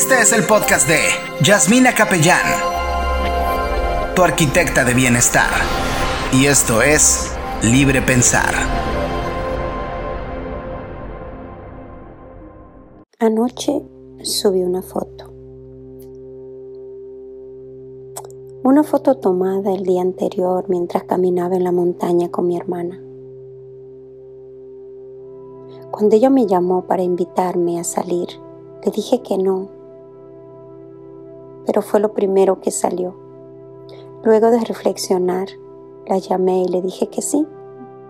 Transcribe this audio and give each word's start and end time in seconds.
Este 0.00 0.14
es 0.14 0.32
el 0.32 0.46
podcast 0.46 0.88
de 0.88 0.98
Yasmina 1.44 1.94
Capellán, 1.94 2.40
tu 4.16 4.22
arquitecta 4.22 4.82
de 4.82 4.94
bienestar. 4.94 5.50
Y 6.32 6.46
esto 6.46 6.80
es 6.80 7.30
Libre 7.62 8.00
Pensar. 8.00 8.54
Anoche 13.18 13.82
subí 14.22 14.62
una 14.62 14.80
foto. 14.80 15.30
Una 18.64 18.82
foto 18.82 19.18
tomada 19.18 19.70
el 19.74 19.82
día 19.82 20.00
anterior 20.00 20.64
mientras 20.68 21.04
caminaba 21.04 21.56
en 21.56 21.64
la 21.64 21.72
montaña 21.72 22.30
con 22.30 22.46
mi 22.46 22.56
hermana. 22.56 22.98
Cuando 25.90 26.16
ella 26.16 26.30
me 26.30 26.46
llamó 26.46 26.86
para 26.86 27.02
invitarme 27.02 27.78
a 27.78 27.84
salir, 27.84 28.28
le 28.82 28.90
dije 28.92 29.20
que 29.20 29.36
no 29.36 29.79
pero 31.66 31.82
fue 31.82 32.00
lo 32.00 32.12
primero 32.12 32.60
que 32.60 32.70
salió. 32.70 33.14
Luego 34.22 34.50
de 34.50 34.60
reflexionar, 34.60 35.48
la 36.06 36.18
llamé 36.18 36.62
y 36.62 36.68
le 36.68 36.82
dije 36.82 37.08
que 37.08 37.22
sí, 37.22 37.46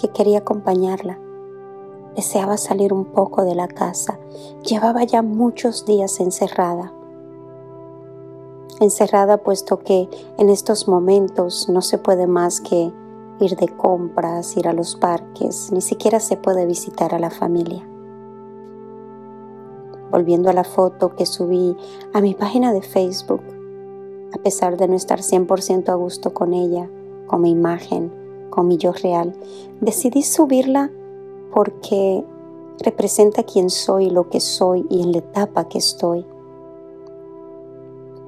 que 0.00 0.08
quería 0.08 0.38
acompañarla. 0.38 1.18
Deseaba 2.16 2.56
salir 2.56 2.92
un 2.92 3.04
poco 3.04 3.44
de 3.44 3.54
la 3.54 3.68
casa. 3.68 4.18
Llevaba 4.64 5.04
ya 5.04 5.22
muchos 5.22 5.86
días 5.86 6.20
encerrada. 6.20 6.92
Encerrada 8.80 9.38
puesto 9.38 9.78
que 9.78 10.08
en 10.38 10.50
estos 10.50 10.88
momentos 10.88 11.68
no 11.68 11.82
se 11.82 11.98
puede 11.98 12.26
más 12.26 12.60
que 12.60 12.92
ir 13.40 13.56
de 13.56 13.68
compras, 13.68 14.56
ir 14.56 14.68
a 14.68 14.72
los 14.72 14.96
parques, 14.96 15.70
ni 15.72 15.80
siquiera 15.80 16.20
se 16.20 16.36
puede 16.36 16.66
visitar 16.66 17.14
a 17.14 17.18
la 17.18 17.30
familia 17.30 17.86
volviendo 20.12 20.50
a 20.50 20.52
la 20.52 20.62
foto 20.62 21.16
que 21.16 21.26
subí 21.26 21.74
a 22.12 22.20
mi 22.20 22.34
página 22.34 22.72
de 22.72 22.82
Facebook, 22.82 23.40
a 24.32 24.38
pesar 24.38 24.76
de 24.76 24.86
no 24.86 24.94
estar 24.94 25.20
100% 25.20 25.88
a 25.88 25.94
gusto 25.94 26.34
con 26.34 26.52
ella, 26.52 26.88
con 27.26 27.40
mi 27.40 27.50
imagen, 27.50 28.12
con 28.50 28.68
mi 28.68 28.76
yo 28.76 28.92
real, 28.92 29.34
decidí 29.80 30.22
subirla 30.22 30.90
porque 31.52 32.24
representa 32.78 33.42
quién 33.42 33.70
soy, 33.70 34.10
lo 34.10 34.28
que 34.28 34.40
soy 34.40 34.86
y 34.90 35.02
en 35.02 35.12
la 35.12 35.18
etapa 35.18 35.68
que 35.68 35.78
estoy. 35.78 36.26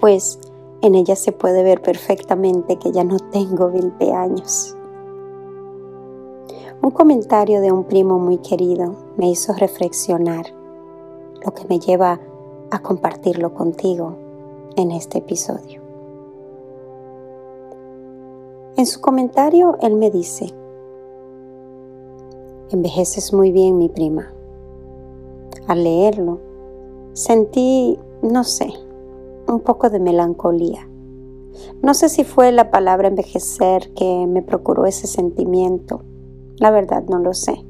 Pues 0.01 0.39
en 0.81 0.95
ella 0.95 1.17
se 1.17 1.33
puede 1.33 1.63
ver 1.63 1.83
perfectamente 1.83 2.79
que 2.79 2.93
ya 2.93 3.05
no 3.05 3.19
tengo 3.19 3.71
20 3.71 4.13
años. 4.13 4.75
Un 6.83 6.91
comentario 6.91 7.61
de 7.61 7.73
un 7.73 7.85
primo 7.85 8.19
muy 8.19 8.39
querido 8.39 8.95
me 9.17 9.31
hizo 9.31 9.55
reflexionar 9.55 10.64
lo 11.45 11.53
que 11.53 11.67
me 11.69 11.79
lleva 11.79 12.21
a 12.71 12.79
compartirlo 12.81 13.55
contigo 13.55 14.17
en 14.77 14.91
este 14.91 15.19
episodio. 15.19 15.83
En 18.77 18.87
su 18.87 19.01
comentario, 19.01 19.77
él 19.81 19.95
me 19.95 20.11
dice, 20.11 20.53
envejeces 22.71 23.33
muy 23.33 23.53
bien 23.53 23.79
mi 23.79 23.89
prima. 23.89 24.33
Al 25.69 25.85
leerlo, 25.85 26.41
sentí, 27.13 27.99
no 28.23 28.43
sé, 28.43 28.73
un 29.47 29.61
poco 29.61 29.91
de 29.91 30.01
melancolía. 30.01 30.89
No 31.83 31.95
sé 31.95 32.09
si 32.09 32.25
fue 32.25 32.51
la 32.51 32.71
palabra 32.71 33.09
envejecer 33.09 33.93
que 33.95 34.27
me 34.27 34.43
procuró 34.43 34.87
ese 34.87 35.07
sentimiento. 35.07 36.03
La 36.57 36.71
verdad 36.71 37.05
no 37.09 37.19
lo 37.21 37.33
sé. 37.33 37.65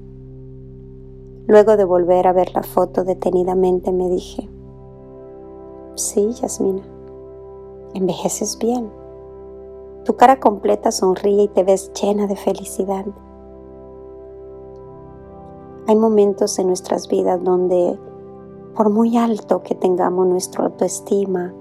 Luego 1.46 1.76
de 1.76 1.84
volver 1.84 2.26
a 2.26 2.32
ver 2.32 2.54
la 2.54 2.62
foto 2.62 3.04
detenidamente 3.04 3.92
me 3.92 4.08
dije, 4.08 4.48
sí, 5.94 6.30
Yasmina, 6.32 6.82
envejeces 7.92 8.58
bien. 8.58 8.90
Tu 10.04 10.16
cara 10.16 10.40
completa 10.40 10.90
sonríe 10.90 11.42
y 11.42 11.48
te 11.48 11.62
ves 11.62 11.92
llena 11.92 12.26
de 12.26 12.36
felicidad. 12.36 13.04
Hay 15.86 15.96
momentos 15.96 16.58
en 16.58 16.68
nuestras 16.68 17.08
vidas 17.08 17.44
donde, 17.44 17.98
por 18.74 18.88
muy 18.88 19.18
alto 19.18 19.62
que 19.62 19.74
tengamos 19.74 20.26
nuestra 20.26 20.64
autoestima, 20.64 21.52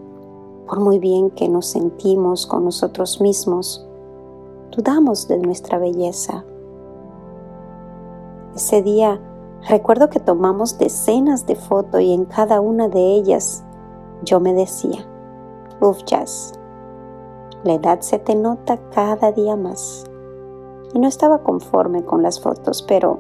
por 0.66 0.80
muy 0.80 0.98
bien 0.98 1.30
que 1.30 1.50
nos 1.50 1.66
sentimos 1.66 2.48
con 2.48 2.64
nosotros 2.64 3.20
mismos, 3.20 3.86
dudamos 4.72 5.28
de 5.28 5.40
nuestra 5.40 5.78
belleza. 5.78 6.46
Ese 8.56 8.82
día 8.82 9.20
Recuerdo 9.70 10.10
que 10.10 10.20
tomamos 10.20 10.78
decenas 10.78 11.46
de 11.46 11.56
fotos 11.56 12.02
y 12.02 12.14
en 12.14 12.26
cada 12.26 12.60
una 12.60 12.90
de 12.90 13.00
ellas 13.00 13.64
yo 14.24 14.40
me 14.40 14.54
decía, 14.54 15.08
Uf, 15.80 16.04
Jazz, 16.06 16.54
la 17.64 17.74
edad 17.74 18.02
se 18.02 18.20
te 18.20 18.36
nota 18.36 18.78
cada 18.94 19.32
día 19.32 19.56
más. 19.56 20.04
Y 20.94 21.00
no 21.00 21.08
estaba 21.08 21.44
conforme 21.44 22.04
con 22.04 22.22
las 22.22 22.42
fotos, 22.42 22.84
pero 22.84 23.20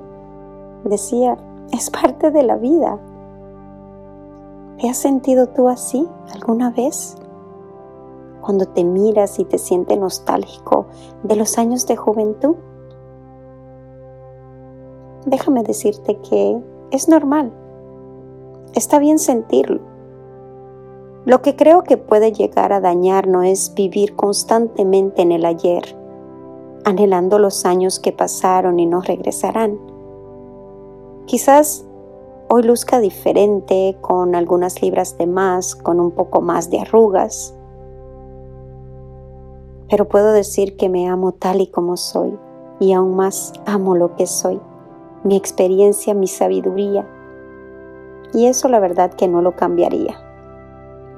decía, 0.83 1.37
es 1.71 1.89
parte 1.89 2.29
de 2.29 2.43
la 2.43 2.57
vida. 2.57 2.99
¿Te 4.79 4.89
has 4.89 4.97
sentido 4.97 5.47
tú 5.47 5.69
así 5.69 6.07
alguna 6.33 6.71
vez? 6.71 7.15
Cuando 8.41 8.65
te 8.65 8.83
miras 8.83 9.39
y 9.39 9.45
te 9.45 9.57
sientes 9.57 9.97
nostálgico 9.97 10.87
de 11.23 11.37
los 11.37 11.57
años 11.57 11.87
de 11.87 11.95
juventud 11.95 12.55
déjame 15.25 15.63
decirte 15.63 16.17
que 16.29 16.59
es 16.91 17.07
normal. 17.07 17.51
Está 18.73 18.99
bien 18.99 19.19
sentirlo. 19.19 19.81
Lo 21.25 21.41
que 21.41 21.55
creo 21.55 21.83
que 21.83 21.97
puede 21.97 22.31
llegar 22.31 22.73
a 22.73 22.81
dañarnos 22.81 23.45
es 23.45 23.73
vivir 23.75 24.15
constantemente 24.15 25.21
en 25.21 25.31
el 25.31 25.45
ayer, 25.45 25.83
anhelando 26.83 27.39
los 27.39 27.65
años 27.65 27.99
que 27.99 28.11
pasaron 28.11 28.79
y 28.79 28.85
no 28.85 29.01
regresarán. 29.01 29.79
Quizás 31.25 31.85
hoy 32.49 32.63
luzca 32.63 32.99
diferente, 32.99 33.97
con 34.01 34.35
algunas 34.35 34.81
libras 34.81 35.17
de 35.17 35.27
más, 35.27 35.75
con 35.75 35.99
un 35.99 36.11
poco 36.11 36.41
más 36.41 36.69
de 36.69 36.81
arrugas, 36.81 37.55
pero 39.89 40.07
puedo 40.09 40.33
decir 40.33 40.75
que 40.75 40.89
me 40.89 41.07
amo 41.07 41.33
tal 41.33 41.61
y 41.61 41.67
como 41.67 41.97
soy 41.97 42.37
y 42.79 42.93
aún 42.93 43.15
más 43.15 43.53
amo 43.65 43.95
lo 43.95 44.15
que 44.15 44.27
soy 44.27 44.59
mi 45.23 45.35
experiencia, 45.35 46.13
mi 46.13 46.27
sabiduría. 46.27 47.05
Y 48.33 48.47
eso 48.47 48.67
la 48.67 48.79
verdad 48.79 49.13
que 49.13 49.27
no 49.27 49.41
lo 49.41 49.55
cambiaría 49.55 50.17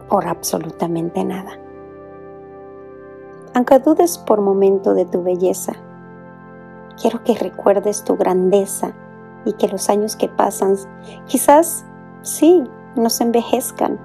por 0.10 0.28
absolutamente 0.28 1.24
nada. 1.24 1.60
Aunque 3.54 3.80
dudes 3.80 4.18
por 4.18 4.42
momento 4.42 4.94
de 4.94 5.06
tu 5.06 5.24
belleza, 5.24 5.74
quiero 7.02 7.24
que 7.24 7.36
recuerdes 7.36 8.04
tu 8.04 8.16
grandeza 8.18 8.94
y 9.46 9.54
que 9.54 9.68
los 9.68 9.90
años 9.90 10.16
que 10.16 10.28
pasan 10.28 10.76
quizás 11.28 11.86
sí 12.22 12.64
nos 12.96 13.22
envejezcan, 13.22 14.00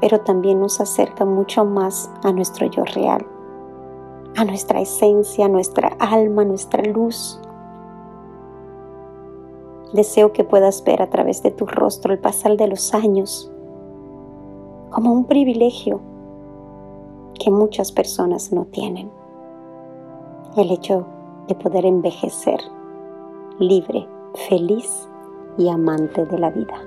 pero 0.00 0.20
también 0.20 0.60
nos 0.60 0.80
acercan 0.80 1.28
mucho 1.28 1.64
más 1.64 2.10
a 2.24 2.32
nuestro 2.32 2.66
yo 2.66 2.84
real, 2.84 3.26
a 4.36 4.44
nuestra 4.44 4.80
esencia, 4.80 5.48
nuestra 5.48 5.88
alma, 6.00 6.44
nuestra 6.44 6.82
luz, 6.82 7.40
Deseo 9.92 10.32
que 10.32 10.44
puedas 10.44 10.84
ver 10.84 11.00
a 11.02 11.10
través 11.10 11.42
de 11.42 11.50
tu 11.50 11.66
rostro 11.66 12.12
el 12.12 12.18
pasar 12.18 12.56
de 12.56 12.68
los 12.68 12.94
años 12.94 13.50
como 14.90 15.12
un 15.12 15.24
privilegio 15.24 16.00
que 17.38 17.50
muchas 17.50 17.92
personas 17.92 18.52
no 18.52 18.64
tienen. 18.66 19.10
El 20.56 20.70
hecho 20.70 21.06
de 21.46 21.54
poder 21.54 21.86
envejecer 21.86 22.60
libre, 23.58 24.06
feliz 24.48 25.08
y 25.56 25.68
amante 25.68 26.26
de 26.26 26.38
la 26.38 26.50
vida. 26.50 26.80